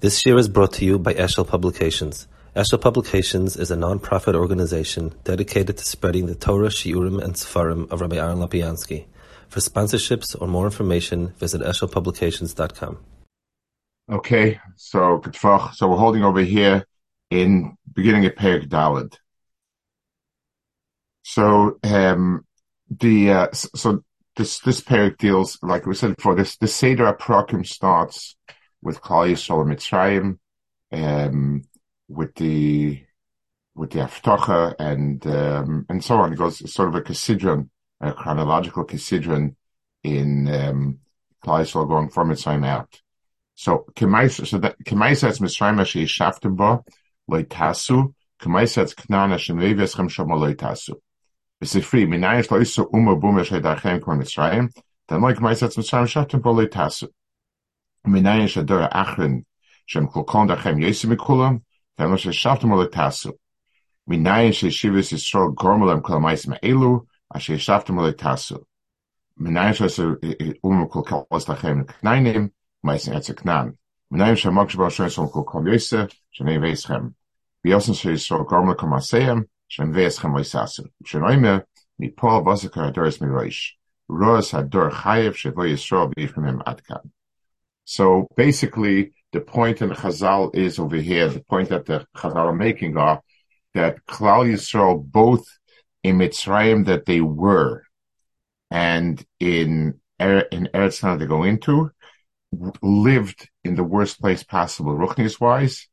[0.00, 2.28] This year is brought to you by Eshel Publications.
[2.54, 8.02] Eshel Publications is a non-profit organization dedicated to spreading the Torah, Shiurim, and Sefarim of
[8.02, 9.06] Rabbi Aaron Lapiansky.
[9.48, 12.98] For sponsorships or more information, visit eshelpublications.com.
[14.12, 15.22] Okay, so
[15.72, 16.84] so we're holding over here
[17.30, 19.16] in beginning of Perek Dalad.
[21.22, 22.44] So um,
[22.90, 24.04] the uh, so
[24.36, 26.34] this this Perek deals like we said before.
[26.34, 28.36] This the Seder Aprakim starts
[28.86, 30.38] with Klal Yisrael Mitzrayim,
[30.92, 31.62] um,
[32.08, 33.02] with the
[33.74, 36.32] with the Aftocha and um, and so on.
[36.32, 37.68] It goes sort of a Kesidron,
[38.00, 39.56] a chronological Kesidron
[40.04, 41.00] in um,
[41.44, 43.00] Klal Yisrael going from Mitzrayim out.
[43.56, 46.84] So Kemaisa, so that Kemaisa is Mitzrayim Asher Yishaftem Bo
[47.28, 50.94] Loitasu, Kemaisa is Knan Asher Neveschem Shoma Loitasu.
[51.60, 54.72] V'sifri, Minayish Loisu Uma Buma Shedachem Kwan Mitzrayim,
[55.08, 57.08] then like Kemaisa is Mitzrayim Shaftem Bo Loitasu.
[58.06, 59.44] Minayish Ador Achrin,
[59.86, 61.62] Shem Kulkon Dachem Yesim Kulam,
[61.98, 63.32] Tamash Shaftam Oletasu.
[64.08, 68.62] Minayesh Shivas Yisrael Gormalam Kalamaisim Elu, Asher Shaftam Oletasu.
[69.40, 70.20] Minayish Asher
[70.62, 72.50] Umu Kulkon Dachem Knainim,
[72.84, 73.76] Maisim Etzeknan.
[74.12, 77.12] Minayish Shamok Shabal Shem Kulkon Yese, Shem Yeveschem.
[77.66, 80.86] Biosin Shem Yisrael Gormalam Kamaseim, Shem veischem Oisasu.
[81.04, 81.64] Shem Oime,
[82.00, 83.72] Mipol Vosakar Adoris Miroish.
[84.08, 87.10] Roas Hador Chayev shevoy Yisrael Bifimim Adkan.
[87.86, 92.52] So basically, the point in Chazal is over here, the point that the Chazal are
[92.52, 93.22] making are
[93.74, 95.46] that Klal Yisrael, both
[96.02, 97.84] in Mitzrayim that they were,
[98.72, 101.92] and in er-, in Eretz that they go into,
[102.82, 105.86] lived in the worst place possible, Ruchnis wise,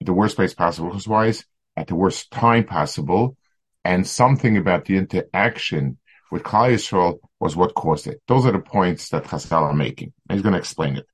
[0.00, 1.44] the worst place possible, Ruchnis wise,
[1.76, 3.36] at the worst time possible,
[3.84, 5.98] and something about the interaction
[6.30, 8.22] with Klal Yisrael was what caused it.
[8.28, 10.14] Those are the points that Chazal are making.
[10.30, 11.04] He's going to explain it.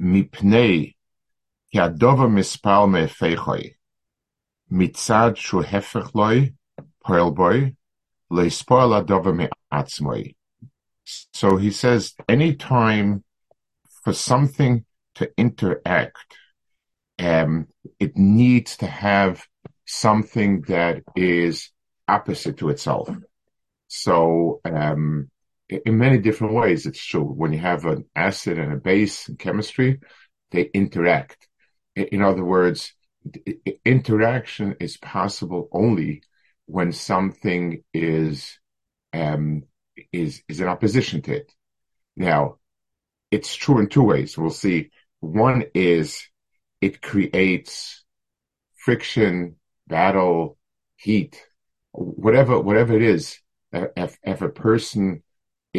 [0.00, 0.94] Mipnei
[1.72, 2.88] ki adova mispal
[4.70, 5.62] mitzad shu
[8.30, 10.34] le'ispoil adova me'atzmoi.
[11.32, 13.24] So he says, any time
[14.02, 16.36] for something to interact,
[17.18, 19.44] um, it needs to have
[19.86, 21.70] something that is
[22.06, 23.08] opposite to itself.
[23.88, 25.30] So um,
[25.68, 26.86] in many different ways.
[26.86, 27.24] It's true.
[27.24, 30.00] When you have an acid and a base in chemistry,
[30.50, 31.46] they interact.
[31.94, 32.92] In other words,
[33.84, 36.22] interaction is possible only
[36.66, 38.58] when something is
[39.12, 39.64] um,
[40.12, 41.52] is is in opposition to it.
[42.16, 42.58] Now,
[43.30, 44.38] it's true in two ways.
[44.38, 44.90] We'll see.
[45.20, 46.28] One is
[46.80, 48.04] it creates
[48.76, 49.56] friction,
[49.86, 50.56] battle,
[50.96, 51.42] heat,
[51.92, 53.38] whatever whatever it is.
[53.72, 55.22] If, if a person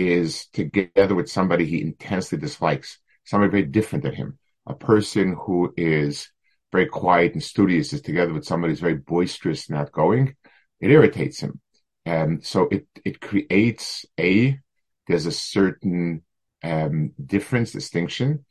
[0.08, 4.40] is together with somebody he intensely dislikes, somebody very different than him.
[4.66, 6.30] A person who is
[6.72, 10.36] very quiet and studious is together with somebody who's very boisterous and outgoing.
[10.80, 11.60] It irritates him.
[12.06, 14.60] And so it, it creates a,
[15.08, 16.24] there's a certain
[16.64, 18.46] um, difference, distinction.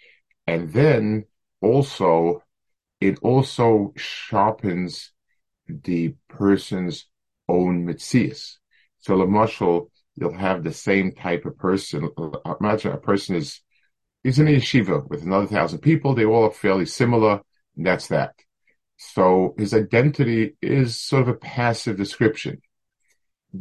[0.47, 1.25] And then
[1.61, 2.43] also,
[3.01, 5.13] it also sharpens
[5.69, 7.07] the person's
[7.49, 8.57] own mitzias.
[8.99, 12.09] So, Lamashal, you'll have the same type of person.
[12.61, 13.61] Imagine a person is,
[14.23, 16.15] he's in a yeshiva with another thousand people.
[16.15, 17.41] They all are fairly similar.
[17.77, 18.35] And that's that.
[18.97, 22.61] So his identity is sort of a passive description.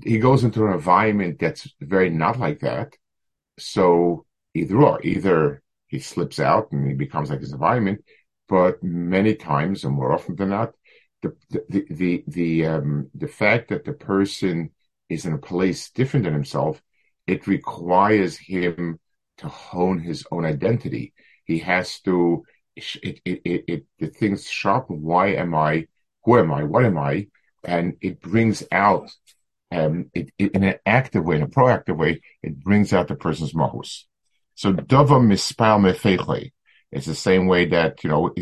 [0.04, 2.94] He goes into an environment that's very not like that.
[3.60, 8.04] So either or, either he slips out and he becomes like his environment,
[8.50, 10.74] but many times and more often than not,
[11.22, 14.72] the, the, the, the, um, the fact that the person
[15.10, 16.82] is in a place different than himself,
[17.26, 19.00] it requires him
[19.38, 21.14] to hone his own identity.
[21.46, 22.44] He has to,
[22.76, 25.02] it, it, it, it, the things sharpen.
[25.02, 25.88] Why am I?
[26.24, 26.64] Who am I?
[26.64, 27.28] What am I?
[27.64, 29.12] And it brings out,
[29.72, 33.16] um, it, it, in an active way, in a proactive way, it brings out the
[33.16, 34.04] person's mahus.
[34.56, 36.52] So dava mispal mefechle.
[36.92, 38.34] It's the same way that, you know,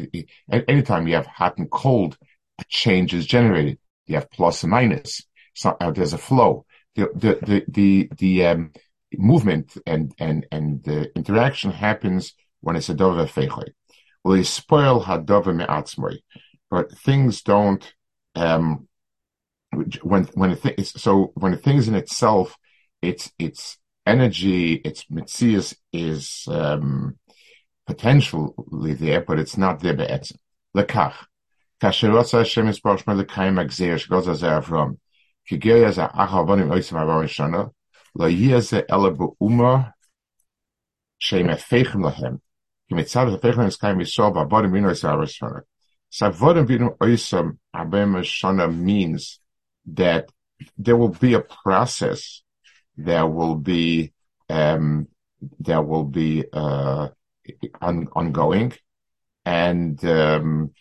[0.50, 2.18] anytime you have hot and cold,
[2.60, 3.80] a change is generated.
[4.06, 5.24] You have plus and minus
[5.56, 6.66] so, uh, there's a flow.
[6.96, 8.72] The the the the, the um,
[9.14, 13.70] movement and and and the interaction happens when it's a dover feichoy.
[14.24, 16.18] Well, spoil hadover me'atzmoy,
[16.70, 17.84] but things don't.
[18.36, 18.88] Um,
[20.02, 22.56] when when a thing so when a thing is in itself,
[23.02, 27.18] its its energy, its mitzias is um,
[27.88, 30.38] potentially there, but it's not there be'etzim.
[30.76, 31.16] Lekach.
[31.82, 34.98] Kasher Hashem yisparsh melekayim agzir shgoz azer Avram.
[35.45, 37.63] כגר זה אחר בונים אויסם ארבע שנה,
[38.17, 39.81] לא יהיה זה אלא באומה
[41.19, 42.37] שהם הפכים להם,
[42.91, 45.61] mitzad hafechlan is kaim yisrael ba'avodim v'ino is shana.
[46.09, 49.41] So avodim v'ino oisam abem shana means
[49.87, 50.29] that
[50.77, 52.43] there will be a process,
[52.97, 54.13] there will be
[54.49, 55.07] um,
[55.59, 57.09] there will be uh,
[57.81, 58.73] on, ongoing,
[59.45, 60.73] and um,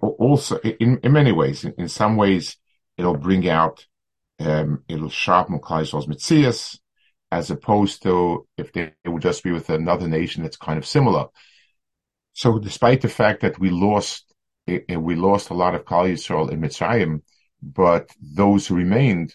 [0.00, 2.56] also in, in many ways, in, in, some ways,
[2.96, 3.86] it'll bring out,
[4.39, 6.79] um, it'll sharpen Klaisol's mitzias,
[7.31, 11.27] as opposed to if they, would just be with another nation that's kind of similar.
[12.33, 14.33] So, despite the fact that we lost,
[14.67, 17.21] we lost a lot of Klal Yisrael in Mitzrayim,
[17.61, 19.33] but those who remained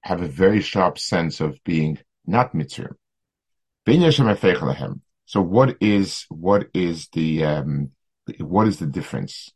[0.00, 2.94] have a very sharp sense of being not Mitzrayim.
[5.26, 7.90] So what is what is the um,
[8.38, 9.50] what is the difference?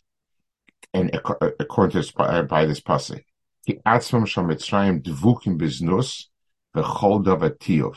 [0.93, 3.25] And according to this, by this passage,
[3.71, 6.29] ki Atzvam shal Mitzrayim dvukim biznus
[6.75, 7.97] v'chol davar tiyuv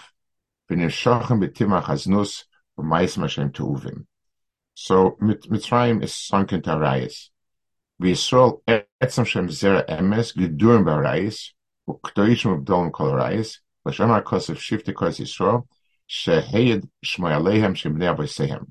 [0.70, 2.44] v'nimshachim b'timach haznus
[2.78, 4.06] v'mayis mashem teuvim.
[4.76, 7.30] So Mitzrayim is sunk into Arayis.
[8.02, 11.52] V'Yisrael etzam shem zera emes gedurim b'Arayis
[11.90, 15.68] v'k'doishim v'bdolim kol Arayis v'shem ha'kosef shiftikos Yisrael
[16.08, 17.24] sheheyed shem
[17.82, 18.68] shemnei avosehem.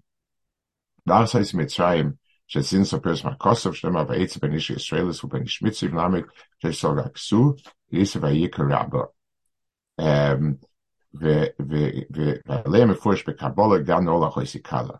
[1.08, 2.16] V'asais Mitzrayim
[2.51, 6.25] מצרים, שזין סופרס מהכוסף שלמה ועצה בין איש ישראלס ובין איש מצרים נעמיק,
[6.59, 7.53] שסוג הכסו,
[7.91, 9.03] ליסה ויקר רבו.
[12.47, 14.93] ועליהם מפורש בקבולה גם נול החויסי קלה.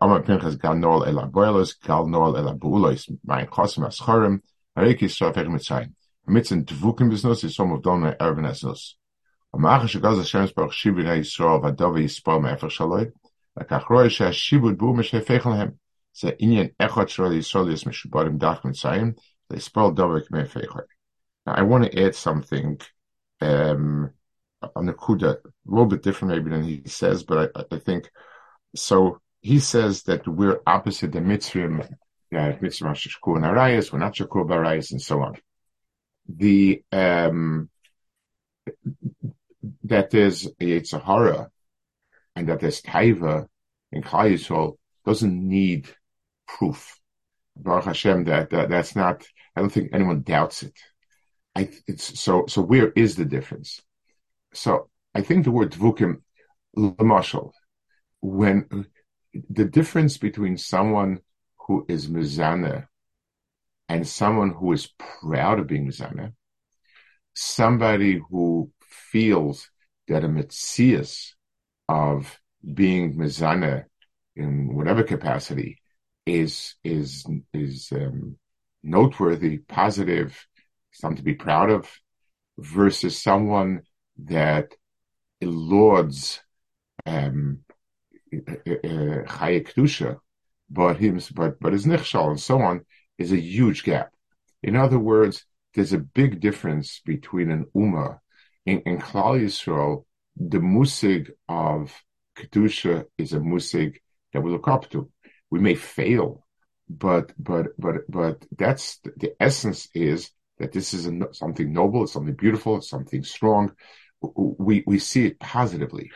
[0.00, 4.36] אומר פנחס גם נול אל הבוילוס, גל נול אל הבאולוס, מים חוסם הסחורם,
[4.76, 5.88] הרי כי סוף איך מצרים.
[6.28, 8.96] מצרים דבוקים בזנוס, יסום עובדון מערבן הסנוס.
[9.54, 13.04] המאחר שגז השם ספר שיבו בני ישראל והדובי יספור מאפר שלוי,
[13.56, 15.68] לקח רואה שהשיבוד בו משהפך להם.
[16.21, 16.31] They
[19.59, 20.85] spell Dovik Mefechad.
[21.45, 22.79] Now, I want to add something
[23.41, 24.11] um,
[24.75, 28.09] on the Kuda, a little bit different maybe than he says, but I, I think
[28.75, 29.19] so.
[29.41, 31.87] He says that we're opposite the Mitzvim, uh,
[32.31, 35.37] yeah, Mitzvim Shakur and Arayas, we're not Shakur Arayas, and so on.
[36.27, 37.69] The um,
[39.83, 41.49] that there's Yitzhahara
[42.35, 43.47] and that there's Taiva
[43.91, 45.89] in Klal doesn't need
[46.47, 46.99] proof.
[47.55, 49.25] Baruch Hashem, that, that that's not.
[49.55, 50.77] I don't think anyone doubts it.
[51.55, 52.61] I it's so so.
[52.61, 53.81] Where is the difference?
[54.53, 56.21] So I think the word dvukim,
[56.77, 57.51] lamashal,
[58.21, 58.87] when
[59.49, 61.19] the difference between someone
[61.67, 62.87] who is mizana
[63.87, 64.89] and someone who is
[65.21, 66.33] proud of being mizana,
[67.33, 69.69] somebody who feels
[70.07, 71.31] that a mitzias
[71.87, 72.39] of
[72.73, 73.85] being mezana
[74.35, 75.79] in whatever capacity
[76.25, 78.37] is is is um,
[78.83, 80.45] noteworthy, positive,
[80.91, 81.89] something to be proud of,
[82.57, 83.81] versus someone
[84.17, 84.73] that
[85.41, 86.41] lauds
[87.05, 87.59] um,
[88.33, 90.19] chaye
[90.69, 92.85] but him, but but is nichshal and so on,
[93.17, 94.11] is a huge gap.
[94.63, 98.19] In other words, there's a big difference between an ummah
[98.65, 100.05] in, in Klal Yisrael,
[100.35, 101.93] the musig of
[102.35, 103.97] kedusha is a musig
[104.33, 105.09] that we look up to.
[105.55, 106.45] We may fail,
[106.89, 112.11] but but but but that's the, essence is that this is a, something noble, it's
[112.11, 113.71] something beautiful, it's something strong.
[114.19, 116.11] We we see it positively.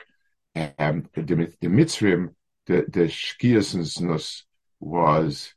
[0.55, 4.43] And the, the Mitzrim, the the
[4.81, 5.53] was,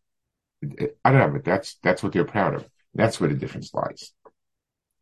[1.04, 2.68] I don't know, but that's that's what they're proud of.
[2.94, 4.12] That's where the difference lies.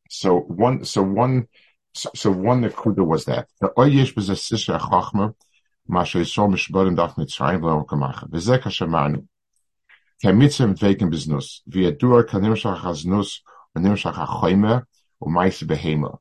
[0.08, 1.48] So one, so one
[1.92, 5.34] so, so one nekuda was that the oyesh was a sisha chachma
[5.89, 9.19] masha yisrael mishborim daf mitzrayim lo kamacha v'zeh kashamanu
[10.21, 13.29] kemitzim veikim biznus v'yadur kanimshach haznus
[13.75, 14.73] v'nimshach hachoyme
[15.25, 16.11] u'maisi behema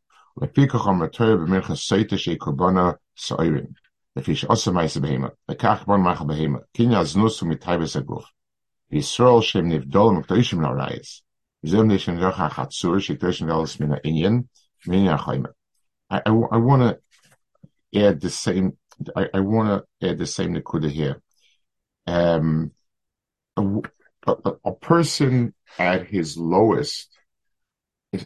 [0.42, 3.66] לפיקח המטר במלך סייטה שהיא קורבנה סוערים,
[4.16, 8.24] לפי שעושה מייסה בהמה, וכך בון מחה בהמה, קיניה זנוס ומטייבס הגוף.
[8.90, 11.22] וישראל שהם נבדול מקדושים לרייס,
[11.64, 14.42] וזהו נשם דרך החצור שקדושים לאלס מן העניין,
[14.86, 15.48] מן החיימה.
[16.12, 16.98] I, I, I want to
[17.96, 18.72] add the same.
[19.15, 21.21] I, I want to add the same Nakuda here.
[22.07, 22.71] Um,
[23.55, 23.63] a,
[24.27, 27.09] a, a person at his lowest.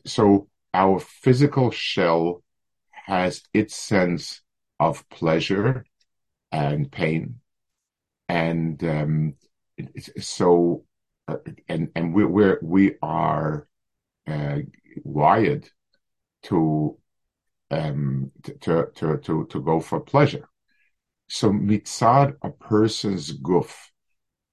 [0.06, 2.44] So our physical shell
[2.92, 4.42] has its sense
[4.80, 5.86] of pleasure
[6.52, 7.40] and pain,
[8.30, 9.34] and um,
[10.20, 10.86] so
[11.28, 11.38] uh,
[11.68, 13.68] and and we we're, we are
[14.28, 14.60] uh,
[15.04, 15.70] wired
[16.44, 16.98] to
[17.72, 20.48] um, to, to, to, to go for pleasure.
[21.34, 23.90] So mitzad, a person's goof,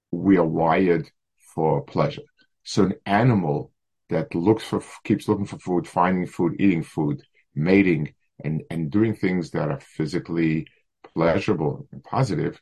[0.09, 1.11] we are wired
[1.53, 2.23] for pleasure.
[2.63, 3.71] So an animal
[4.09, 7.21] that looks for, keeps looking for food, finding food, eating food,
[7.53, 10.65] mating, and, and doing things that are physically
[11.13, 12.59] pleasurable and positive,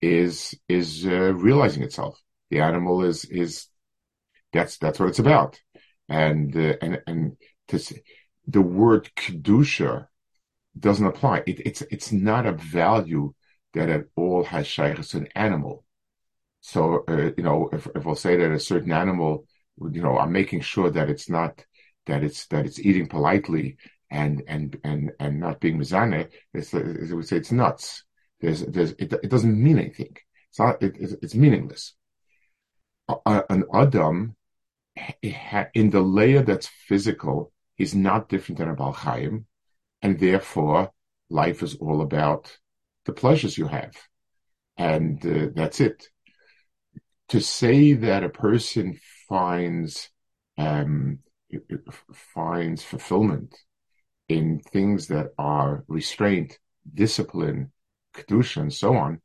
[0.00, 2.18] is is uh, realizing itself.
[2.48, 3.66] The animal is is
[4.50, 5.60] that's that's what it's about,
[6.08, 7.36] and uh, and and
[7.68, 7.78] to,
[8.46, 10.06] the word kedusha
[10.78, 11.42] doesn't apply.
[11.46, 13.34] It, it's it's not a value
[13.74, 15.84] that at all has shaykhs an animal.
[16.60, 19.46] So uh, you know, if if we'll say that a certain animal,
[19.92, 21.64] you know, I'm making sure that it's not
[22.06, 23.76] that it's that it's eating politely
[24.10, 26.28] and and and and not being mizane.
[26.54, 28.04] It's, as we say, it's nuts.
[28.40, 30.16] There's there's it, it doesn't mean anything.
[30.50, 30.82] It's not.
[30.82, 31.94] It, it's meaningless.
[33.26, 34.36] an adam
[35.72, 39.44] in the layer that's physical is not different than a balchaim,
[40.02, 40.90] and therefore
[41.30, 42.56] life is all about
[43.04, 43.94] the pleasures you have,
[44.76, 46.08] and uh, that's it.
[47.30, 50.10] To say that a person finds
[50.56, 51.20] um,
[52.34, 53.56] finds fulfillment
[54.28, 56.58] in things that are restraint,
[56.92, 57.72] discipline,
[58.14, 59.20] kedusha, and so on,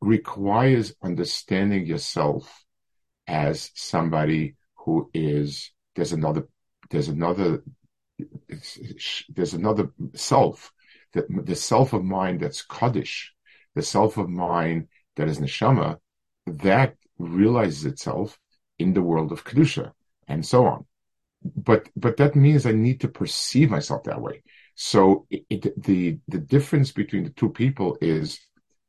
[0.00, 2.64] requires understanding yourself
[3.26, 6.48] as somebody who is there's another
[6.90, 7.62] there's another
[9.28, 10.72] there's another self
[11.12, 13.32] that the self of mind that's kaddish
[13.74, 15.98] the self of mind that is neshama
[16.46, 18.38] that realizes itself
[18.78, 19.92] in the world of kedusha
[20.28, 20.84] and so on
[21.42, 24.42] but but that means i need to perceive myself that way
[24.74, 28.40] so it, the the difference between the two people is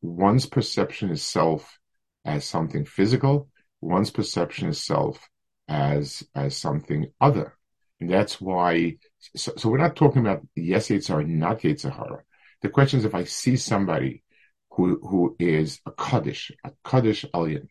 [0.02, 1.80] one's perception is self
[2.26, 3.50] as something physical
[3.84, 5.30] one's perception is self
[5.68, 7.58] as as something other.
[8.04, 8.98] And that's why
[9.34, 12.24] so, so we're not talking about yes Yitzhar, not Yitzhar.
[12.62, 14.24] The question is if I see somebody
[14.72, 17.70] who who is a Kaddish, a Kaddish alien,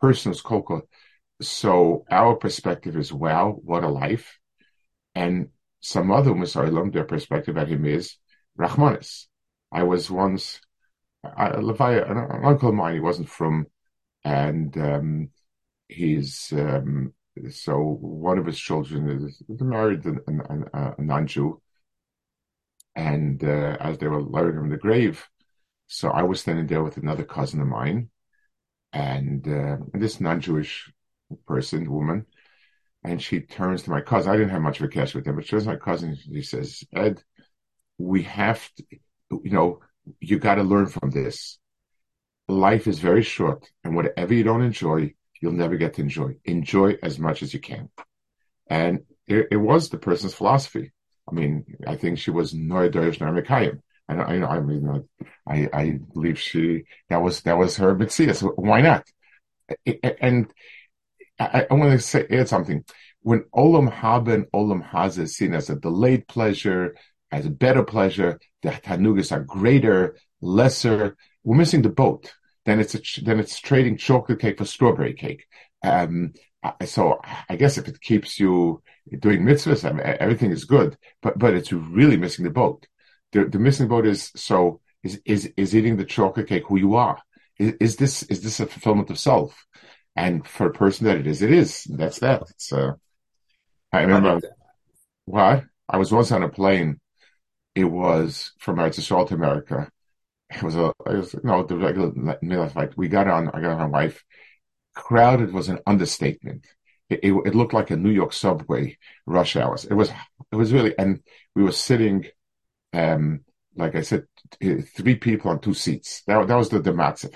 [0.00, 0.82] person who's Koko.
[1.40, 4.40] So our perspective is wow, what a life.
[5.14, 5.50] And
[5.80, 8.16] some other Musarilim, their perspective at him is
[8.58, 9.26] Rahmanis.
[9.70, 10.60] I was once
[11.22, 13.68] I, an uncle of mine, he wasn't from,
[14.24, 15.30] and um,
[15.86, 17.14] he's um,
[17.48, 20.14] so one of his children is married a,
[20.74, 21.60] a, a non-Jew,
[22.94, 25.26] and uh, as they were lowering him in the grave,
[25.86, 28.10] so I was standing there with another cousin of mine,
[28.92, 30.92] and, uh, this non-Jewish
[31.46, 32.26] person, woman,
[33.04, 34.32] and she turns to my cousin.
[34.32, 36.16] I didn't have much of a cash with him, but she turns to my cousin.
[36.16, 37.22] She says, "Ed,
[37.98, 38.84] we have to,
[39.30, 39.80] you know,
[40.20, 41.58] you got to learn from this.
[42.48, 46.36] Life is very short, and whatever you don't enjoy, you'll never get to enjoy.
[46.44, 47.88] Enjoy as much as you can.
[48.68, 50.92] And it, it was the person's philosophy.
[51.28, 53.80] I mean, I think she was Noy Dorish Narmikayim.
[54.08, 58.34] I, I, I mean, uh, I, I believe she, that was, that was her mitzvah.
[58.34, 59.04] So why not?
[60.20, 60.52] And
[61.38, 62.84] I, I want to say, add something.
[63.22, 66.96] When Olam Haba and Olam Haza is seen as a delayed pleasure,
[67.30, 72.32] as a better pleasure, the Tanugas are greater, lesser, we're missing the boat
[72.70, 75.46] then it's a, then it's trading chocolate cake for strawberry cake.
[75.82, 76.34] Um,
[76.84, 78.82] so I guess if it keeps you
[79.18, 82.86] doing mitzvahs, I mean, everything is good, but but it's really missing the boat.
[83.32, 86.96] The, the missing boat is so is is is eating the chocolate cake who you
[86.96, 87.18] are.
[87.58, 89.66] Is, is this is this a fulfillment of self?
[90.16, 91.84] And for a person that it is, it is.
[91.84, 92.42] That's that.
[92.50, 92.92] It's uh,
[93.92, 94.40] I remember
[95.24, 97.00] what I was once on a plane.
[97.74, 99.90] It was from Eretz Yisrael to America,
[100.50, 102.96] it was a, it was, you know, the regular middle fight.
[102.96, 104.24] We got on, I got on my wife.
[104.94, 106.66] Crowded was an understatement.
[107.08, 109.84] It, it, it, looked like a New York subway rush hours.
[109.84, 110.10] It was,
[110.52, 111.20] it was really, and
[111.54, 112.26] we were sitting,
[112.92, 113.40] um,
[113.76, 114.26] like I said,
[114.60, 116.22] three people on two seats.
[116.26, 117.34] That, that was the, the matziv.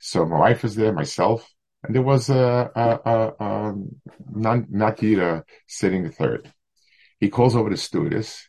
[0.00, 1.48] So my wife was there, myself,
[1.82, 3.74] and there was a, a, a, a
[4.32, 6.52] Natira sitting third.
[7.20, 8.48] He calls over the stewardess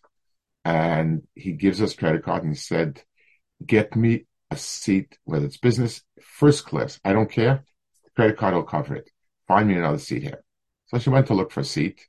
[0.66, 3.04] and he gives us credit card and he said,
[3.66, 7.00] get me a seat, whether it's business, first class.
[7.04, 7.64] I don't care.
[8.16, 9.10] credit card will cover it.
[9.48, 10.44] Find me another seat here.
[10.88, 12.08] So she went to look for a seat.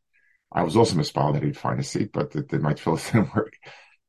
[0.52, 3.34] I was also misspelled that he'd find a seat, but they might feel it didn't
[3.34, 3.54] work.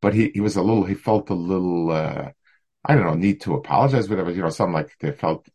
[0.01, 2.31] But he, he was a little, he felt a little, uh,
[2.83, 5.47] I don't know, need to apologize, whatever, you know, something like they felt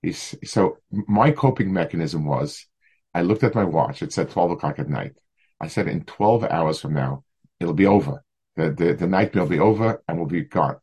[0.00, 2.66] he's, so my coping mechanism was
[3.14, 4.02] I looked at my watch.
[4.02, 5.12] It said 12 o'clock at night.
[5.60, 7.24] I said, in 12 hours from now,
[7.60, 8.24] it'll be over.
[8.56, 10.76] The, the, the night will be over and we'll be gone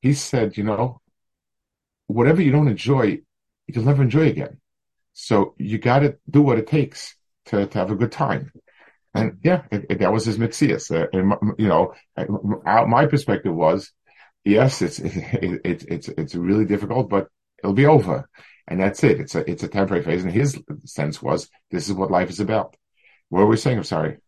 [0.00, 1.00] he said, you know,
[2.06, 3.20] whatever you don't enjoy,
[3.66, 4.60] you'll never enjoy again.
[5.12, 8.52] So you got to do what it takes to, to have a good time.
[9.14, 10.90] And yeah, it, it, that was his mitzias.
[10.90, 11.94] Uh, and, you know,
[12.86, 13.90] my perspective was,
[14.44, 17.28] yes, it's, it, it's, it's, it's really difficult, but
[17.58, 18.28] it'll be over.
[18.68, 19.18] And that's it.
[19.18, 20.22] It's a, it's a temporary phase.
[20.22, 22.76] And his sense was, this is what life is about.
[23.30, 23.78] What were we saying?
[23.78, 24.18] I'm sorry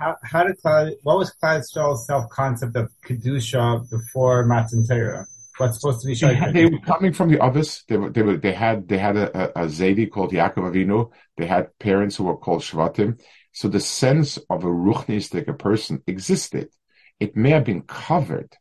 [0.00, 5.26] how how did Klal, what was Klal Yisrael's self concept of kedusha before Matan Torah?
[5.60, 7.84] what's supposed to be They, they were coming from the others.
[7.86, 11.10] They were, they were, they had, they had a, a, a Zaidi called Yaakov Avinu.
[11.36, 13.20] They had parents who were called Shvatim.
[13.52, 16.70] So the sense of a ruchnistic person existed.
[17.18, 18.56] It may have been covered,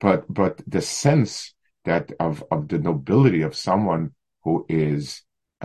[0.00, 1.52] but, but the sense
[1.84, 4.12] that of, of the nobility of someone
[4.44, 5.22] who is,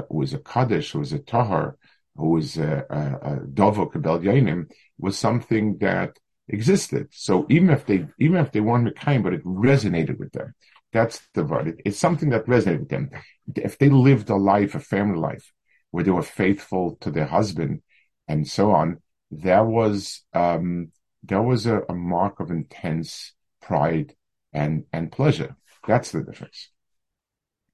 [0.09, 1.77] who is a Kaddish, who is a Tahar,
[2.15, 7.08] who is a, a, a Dovo Kabel Yainim, was something that existed.
[7.10, 10.54] So even if they, even if they weren't Mekayim, but it resonated with them.
[10.92, 11.68] That's the word.
[11.68, 13.10] It, it's something that resonated with them.
[13.54, 15.52] If they lived a life, a family life,
[15.90, 17.82] where they were faithful to their husband
[18.28, 24.14] and so on, there was, um, there was a, a mark of intense pride
[24.52, 25.56] and, and pleasure.
[25.86, 26.70] That's the difference.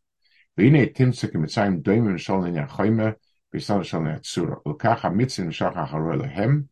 [0.60, 3.10] והנה תמצא כמצרים דומים משול לעניין חיימה,
[3.54, 4.56] וישראל של נעצורה.
[4.66, 6.62] ולכך המצרים נשאר אחרו אליהם,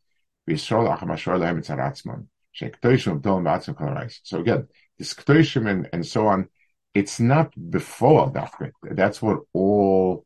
[0.49, 2.34] וישראל אחר משור אליהם מצד עצמם.
[2.54, 4.23] שקדושים ובדולים בעצמם כל הרייס.
[4.25, 4.66] So again,
[4.99, 6.49] this kdoshim and, and so on,
[6.94, 8.52] it's not before that.
[8.92, 10.25] That's what all,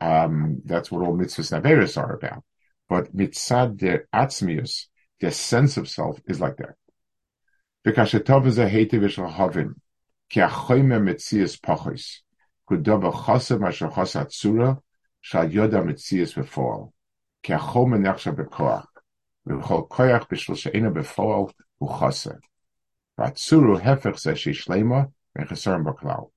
[0.00, 2.42] um, that's what all mitzvahs and averis are about.
[2.88, 4.86] But mitzad their atzmius,
[5.20, 6.74] their sense of self is like that.
[7.84, 9.74] Because shetov is a hated vishal havin,
[10.28, 12.18] ki achoyme metzias pachos,
[15.21, 16.93] shal yoda metzias befall,
[17.43, 18.85] bekoach,
[25.83, 26.31] befall.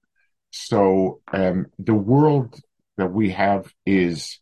[0.51, 2.61] So, um, the world
[2.97, 4.41] that we have is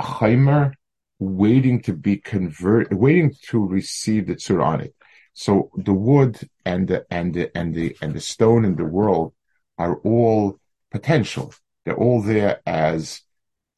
[0.00, 0.72] chaimer
[1.18, 4.94] waiting to be converted, waiting to receive the tzura on it.
[5.34, 9.32] So the wood and the and the and the and the stone in the world
[9.78, 10.58] are all
[10.92, 11.52] potential.
[11.84, 13.22] They're all there as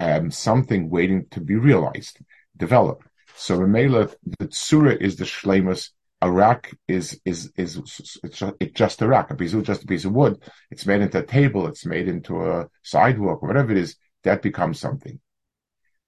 [0.00, 2.18] um, something waiting to be realized,
[2.56, 3.06] developed.
[3.36, 5.90] So Ramela, the Tsura is the Shlemus.
[6.20, 7.76] A rack is, is, is,
[8.22, 9.30] it's, just, a rack.
[9.30, 10.42] A piece of, just a piece of wood.
[10.70, 11.66] It's made into a table.
[11.66, 13.96] It's made into a sidewalk, whatever it is.
[14.22, 15.20] That becomes something.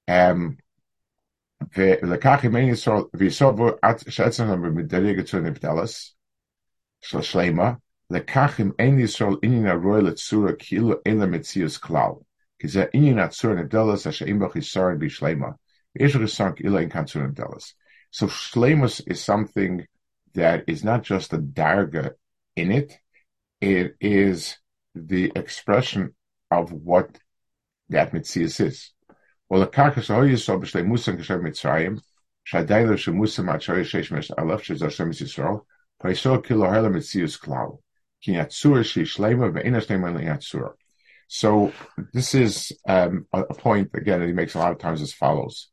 [0.09, 0.57] Um,
[8.12, 10.02] ימי ישראל, ויסובו שעצמם במדרגת צור נבדלס, של שלמה, לקח אם אין ישראל עניין הרואה
[10.02, 12.12] לצורה כאילו אין לה מציאוס כלל.
[12.60, 15.48] כי זה עניין הצור נבדלס אשר אין בו חיסרון בשלמה.
[15.96, 17.76] ויש חיסרון כאילו אין כאן צור נבדלס.
[18.16, 19.86] So shlemus is something
[20.34, 22.10] that is not just a darga
[22.56, 23.00] in it,
[23.62, 24.58] it is
[24.96, 26.14] the expression
[26.52, 27.20] of what
[27.90, 28.94] that mitzias is.
[29.52, 31.96] ולקרקע שלא יסוד בשלימוס כשם מצרים,
[32.46, 35.56] שעדיין לא שמוס מעצרי שש מש אלף, שזה השם ישראל,
[36.02, 37.56] פייסו כאילו הלה מציאוס כלל.
[37.56, 37.85] כי יצור
[41.29, 41.73] So
[42.13, 45.71] this is um, a, point again that he makes a lot of times as follows: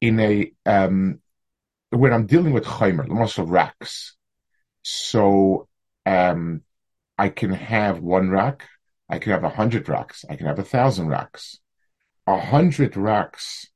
[0.00, 1.20] in a um,
[1.90, 4.16] when I'm dealing with chaimer, muscle racks,
[4.82, 5.68] so
[6.06, 6.62] um,
[7.16, 8.68] I can have one rack,
[9.08, 11.58] I can have a hundred racks, I can have a thousand racks.
[12.26, 13.68] A hundred racks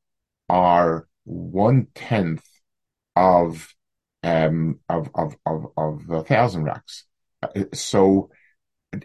[0.49, 2.45] are one tenth
[3.17, 3.75] of
[4.23, 7.07] um of of of of a thousand racks.
[7.73, 8.31] So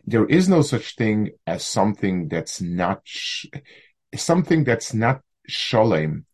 [0.05, 3.45] there is no such thing as something that's not sh-
[4.15, 6.25] something that's not sholem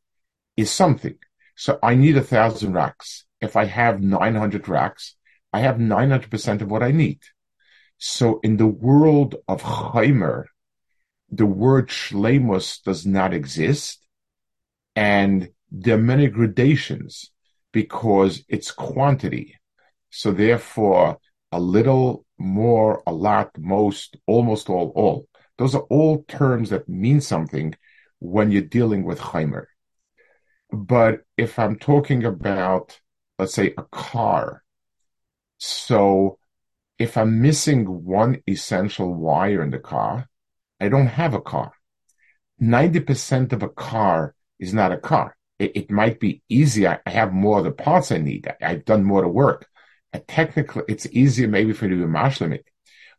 [0.57, 1.17] is something.
[1.55, 3.25] So I need a thousand racks.
[3.41, 5.15] If I have nine hundred racks,
[5.51, 7.19] I have nine hundred percent of what I need.
[7.97, 10.45] So in the world of chaimer,
[11.29, 14.05] the word shlemus does not exist,
[14.95, 17.31] and there are many gradations
[17.71, 19.57] because it's quantity.
[20.09, 21.17] So therefore,
[21.53, 25.27] a little, more, a lot, most, almost all, all.
[25.57, 27.75] Those are all terms that mean something
[28.19, 29.65] when you're dealing with chaimer.
[30.71, 32.99] But if I'm talking about,
[33.37, 34.63] let's say, a car,
[35.59, 36.39] so
[36.97, 40.27] if I'm missing one essential wire in the car,
[40.79, 41.73] I don't have a car.
[42.61, 45.37] 90% of a car is not a car.
[45.59, 46.87] It, it might be easy.
[46.87, 48.51] I, have more of the parts I need.
[48.61, 49.67] I, have done more to work.
[50.27, 52.65] Technically, it's easier maybe for you to do mash limit.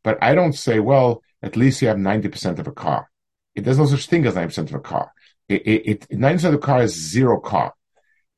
[0.02, 3.10] But I don't say, well, at least you have 90% of a car.
[3.54, 5.12] It, there's no such thing as 90% of a car.
[5.48, 7.74] It, it, it 90% of a car is zero car.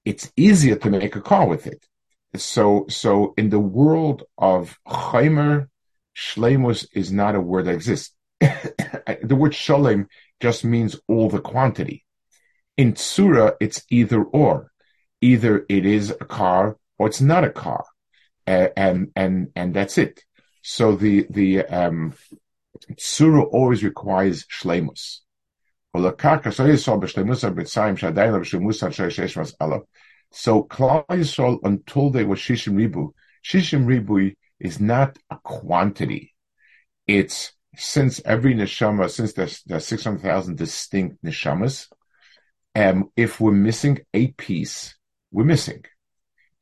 [0.04, 1.84] it's easier to make a car with it.
[2.36, 5.68] So, so in the world of Chaimer,
[6.16, 8.14] Shlemus is not a word that exists.
[8.40, 10.08] the word Shalem
[10.40, 12.04] just means all the quantity.
[12.76, 14.70] In Tsura, it's either or.
[15.20, 17.84] Either it is a car or it's not a car.
[18.46, 20.22] And, and, and that's it.
[20.62, 22.14] So the, the, um,
[22.92, 25.20] Tsura always requires Shlemus.
[30.32, 36.34] So Klal Yisrael, until they were Shishim Ribu, Shishim Ribu is not a quantity.
[37.06, 41.88] It's since every neshama, since there's, there's 600,000 distinct neshamas,
[42.74, 44.96] um, if we're missing a piece,
[45.30, 45.84] we're missing.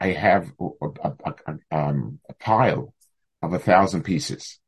[0.00, 1.12] I have a, a,
[1.46, 2.94] a, um, a pile
[3.42, 4.58] of a thousand pieces.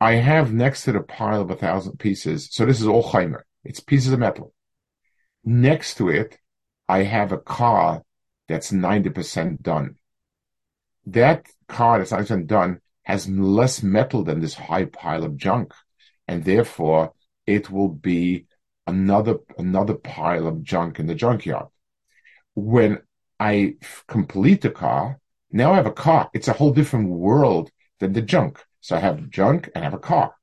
[0.00, 2.48] I have next to the pile of a thousand pieces.
[2.50, 3.42] So this is all Chaimer.
[3.64, 4.52] It's pieces of metal.
[5.44, 6.38] Next to it,
[6.88, 8.02] I have a car
[8.48, 9.96] that's 90% done.
[11.06, 15.72] That car that's 90% done has less metal than this high pile of junk.
[16.28, 17.12] And therefore
[17.46, 18.46] it will be
[18.86, 21.68] another, another pile of junk in the junkyard.
[22.54, 22.98] When
[23.38, 23.76] I
[24.08, 25.20] complete the car,
[25.50, 26.30] now I have a car.
[26.32, 27.70] It's a whole different world
[28.00, 28.62] than the junk.
[28.80, 30.34] So I have junk and I have a car.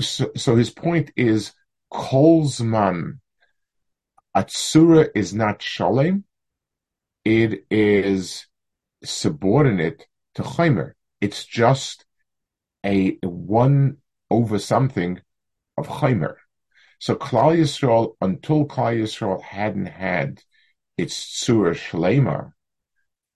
[0.00, 1.52] So, so his point is
[1.92, 3.20] Kolzman
[4.36, 6.24] Atsura is not Shalem.
[7.24, 8.46] It is
[9.02, 10.92] subordinate to Chaimer.
[11.20, 12.04] It's just
[12.84, 13.98] a one
[14.30, 15.20] over something
[15.76, 16.36] of Chaimer.
[17.00, 20.42] So Klal Yisrael, until Klal Yisrael hadn't had
[20.98, 22.52] its Tzura Shlema,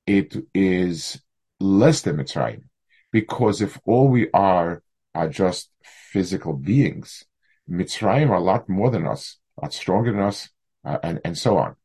[0.06, 1.22] it is
[1.60, 2.64] less than Mitzrayim.
[3.12, 4.82] Because if all we are
[5.14, 7.24] are just physical beings,
[7.70, 10.48] Mitzrayim are a lot more than us, a lot stronger than us,
[10.84, 11.76] uh, and, and so on.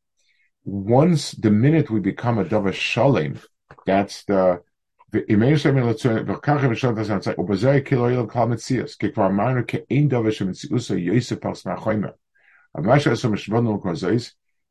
[0.64, 3.42] Once the minute we become a Dava Shalim,
[3.86, 4.60] that's the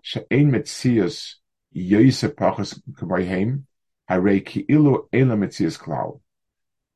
[0.02, 1.36] she'ein metzias
[1.76, 2.80] yoyse pachas
[4.46, 6.20] ki'ilu metzias klal.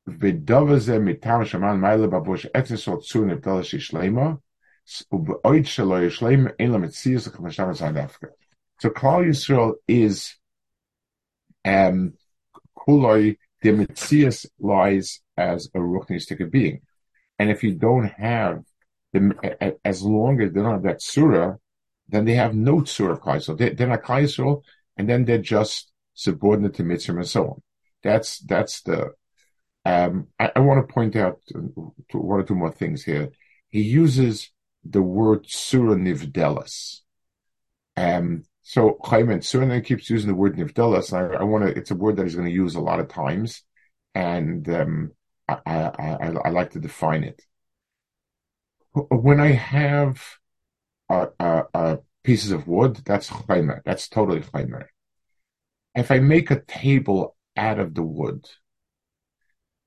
[0.08, 2.08] Mitam shaman maile
[2.54, 3.30] etzis ol tzun
[5.12, 6.02] u'b'oid shelo
[6.78, 7.28] metzias.
[8.80, 10.34] So Klal Yisrael is
[11.64, 12.14] um,
[12.76, 16.80] kuloi the mitzias lies as a ruchnistic being,
[17.38, 18.64] and if you don't have
[19.12, 21.54] the, as long as they don't have that surah,
[22.12, 24.62] then they have no surah of Klal They, they're not Klal Yisrael,
[24.96, 27.62] and then they're just subordinate to mitzvah and so on.
[28.02, 29.12] That's, that's the,
[29.84, 31.40] um, I, I want to point out
[32.12, 33.30] one or two more things here.
[33.70, 34.50] He uses
[34.84, 37.00] the word surah nivdelas.
[37.96, 41.12] Um, so Chaim and Surah keeps using the word nivdelas.
[41.12, 43.08] I, I want to, it's a word that he's going to use a lot of
[43.08, 43.62] times.
[44.14, 45.12] And, um,
[45.48, 47.42] I, I, I, I like to define it.
[48.92, 50.22] When I have
[51.12, 53.80] uh, pieces of wood, that's chaymer.
[53.84, 54.86] That's totally chaymer.
[55.94, 58.46] If I make a table out of the wood,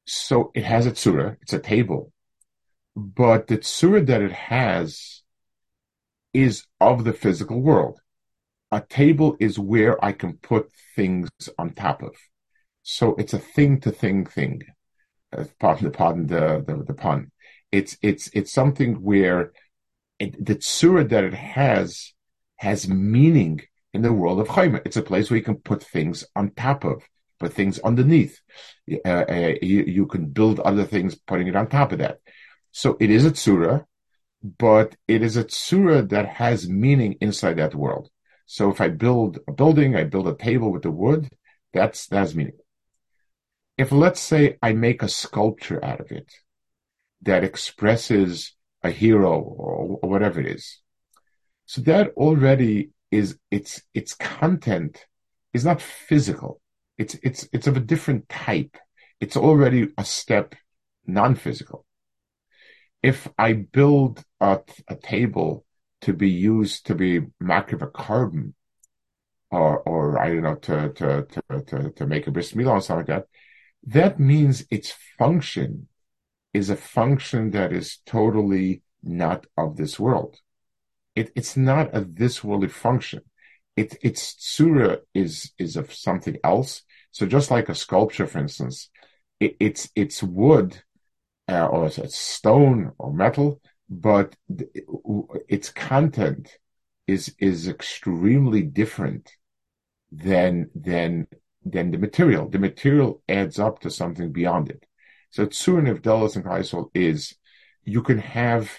[0.06, 2.12] so it has a tzura, it's a table,
[2.96, 5.24] but the tzura that it has
[6.34, 8.00] is of the physical world.
[8.72, 12.16] A table is where I can put things on top of.
[12.84, 14.62] So it's a thing to thing thing.
[15.36, 17.32] Uh, pardon the pardon the, the, the pun.
[17.72, 19.54] It's it's it's something where
[20.20, 22.14] it, the tzura that it has
[22.58, 23.62] has meaning
[23.94, 24.82] in the world of Chaimer.
[24.86, 27.04] It's a place where you can put things on top of,
[27.40, 28.40] put things underneath.
[29.06, 32.20] Uh, uh, you, you, can build other things, putting it on top of that.
[32.72, 33.86] So it is a tzura,
[34.58, 38.10] but it is a tzura that has meaning inside that world.
[38.46, 41.30] So if I build a building, I build a table with the wood,
[41.74, 42.58] that's that's meaning.
[43.78, 46.32] If let's say I make a sculpture out of it
[47.24, 50.80] that expresses a hero or, or whatever it is.
[51.66, 55.06] So that already is its its content
[55.54, 56.62] is not physical.
[56.98, 58.78] It's it's it's of a different type.
[59.20, 60.56] It's already a step
[61.08, 61.86] non-physical.
[63.02, 65.66] If I build a, a table
[66.02, 68.54] to be used to be mark of a carbon,
[69.50, 72.82] or or I don't know to to to to, to make a bris milah or
[72.82, 73.28] something like that,
[74.00, 75.88] that means its function
[76.56, 80.38] is a function that is totally not of this world.
[81.14, 83.22] It, it's not a this worldly function.
[83.76, 86.84] It, its tsura is is of something else.
[87.12, 88.90] So just like a sculpture, for instance,
[89.42, 90.82] it, it's it's wood
[91.50, 94.36] uh, or it's stone or metal, but
[95.50, 96.58] its content
[97.06, 99.30] is is extremely different
[100.10, 101.28] than than
[101.66, 102.48] than the material.
[102.48, 104.86] The material adds up to something beyond it.
[105.32, 107.36] So Tzurin of Delos and Kaisel is
[107.84, 108.72] you can have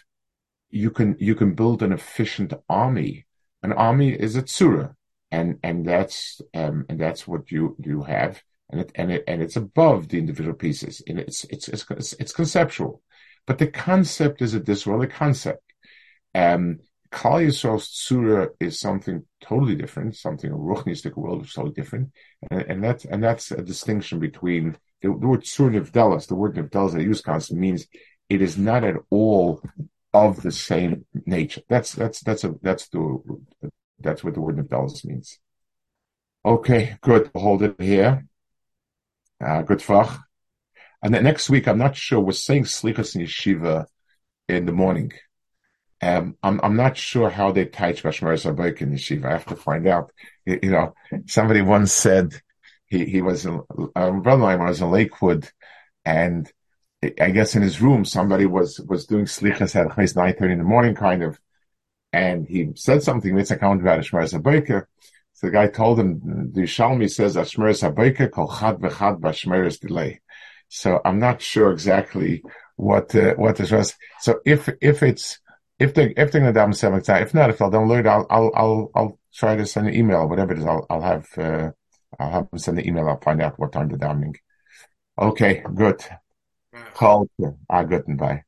[0.70, 3.26] you can you can build an efficient army.
[3.62, 4.94] An army is a tsura,
[5.30, 9.42] and and that's um, and that's what you you have, and it and it and
[9.42, 13.02] it's above the individual pieces, and it's it's it's it's, conceptual,
[13.46, 15.62] but the concept is a disworldly concept.
[16.35, 16.80] Um,
[17.12, 22.11] Yisrael's tsura is something totally different, something a ruchnistic world is totally different,
[22.50, 24.76] and, and that's and that's a distinction between
[25.07, 27.87] the, word tsura nivdelas, the word nivdelas that I use constantly means
[28.29, 29.62] it is not at all
[30.12, 31.62] of the same nature.
[31.69, 33.19] That's that's that's a that's the
[34.01, 35.38] that's what the word nivdelas means.
[36.45, 37.31] Okay, good.
[37.35, 38.27] Hold it here.
[39.45, 40.23] Uh, good fach.
[41.03, 42.21] And then next week, I'm not sure.
[42.21, 43.87] We're saying slichas in yeshiva
[44.49, 45.12] in the morning.
[46.03, 49.27] Um, I'm I'm not sure how they teach Bashmar Zabek in yeshiva.
[49.27, 50.12] I have to find out.
[50.45, 50.95] You, you know,
[51.27, 52.35] somebody once said
[52.87, 53.61] he he was a
[54.12, 55.49] brother of was in Lakewood,
[56.05, 56.51] and
[57.20, 60.64] I guess in his room somebody was was doing slichas at nine thirty in the
[60.64, 61.38] morning, kind of,
[62.12, 63.37] and he said something.
[63.38, 64.87] It's account about Shmer Zabayka.
[65.35, 69.79] So the guy told him the Shalmi says Ashmer Zabayka kol chad v'chad b'ashmer is
[69.79, 70.20] delay.
[70.68, 72.42] So I'm not sure exactly
[72.77, 73.94] what uh, what this was.
[74.20, 75.38] So if if it's
[75.79, 79.18] if they if they're daven seven if not, if they'll download, I'll I'll I'll I'll
[79.35, 80.64] try to send an email, whatever it is.
[80.64, 81.70] I'll I'll have uh,
[82.19, 83.09] I'll have them send the email.
[83.09, 84.37] I'll find out what time they're davening.
[85.19, 86.03] Okay, good.
[86.95, 87.29] Call.
[87.71, 88.45] Ah, good and bye.